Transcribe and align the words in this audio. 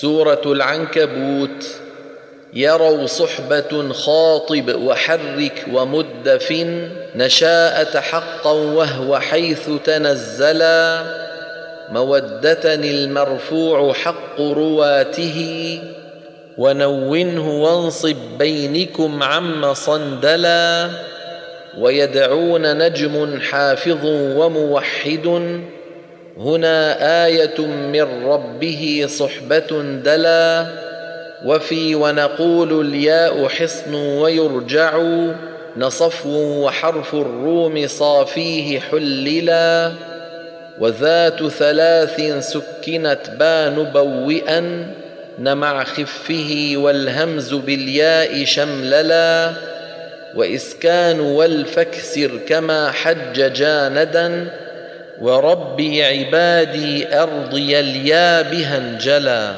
سورة 0.00 0.42
العنكبوت. 0.46 1.64
يروا 2.54 3.06
صحبة 3.06 3.92
خاطب 3.92 4.74
وحرك 4.82 5.64
ومدف 5.72 6.52
نشاءة 7.16 8.00
حقا 8.00 8.50
وهو 8.50 9.18
حيث 9.18 9.70
تنزلا. 9.84 11.02
مودة 11.90 12.74
المرفوع 12.74 13.92
حق 13.92 14.40
رواته. 14.40 15.78
ونونه 16.58 17.62
وانصب 17.62 18.16
بينكم 18.38 19.22
عم 19.22 19.74
صندلا. 19.74 20.90
ويدعون 21.78 22.78
نجم 22.78 23.40
حافظ 23.40 24.04
وموحد. 24.04 25.60
هنا 26.38 26.96
آية 27.26 27.60
من 27.66 28.26
ربه 28.26 29.06
صحبة 29.08 29.82
دلا 30.04 30.66
وفي 31.44 31.94
ونقول 31.94 32.86
الياء 32.86 33.48
حصن 33.48 33.94
ويرجع 33.94 35.02
نصفو 35.76 36.66
وحرف 36.66 37.14
الروم 37.14 37.86
صافيه 37.86 38.80
حللا 38.80 39.92
وذات 40.78 41.46
ثلاث 41.46 42.20
سكنت 42.40 43.30
با 43.38 43.68
نبوئا 43.68 44.86
نمع 45.38 45.84
خفه 45.84 46.72
والهمز 46.76 47.54
بالياء 47.54 48.44
شمللا 48.44 49.52
وإسكان 50.36 51.20
والفكسر 51.20 52.30
كما 52.48 52.90
حج 52.90 53.52
جاندا 53.52 54.50
وربي 55.20 56.04
عبادي 56.04 57.18
أرضي 57.20 57.80
اليا 57.80 58.42
بها 58.42 58.78
انجلا 58.78 59.54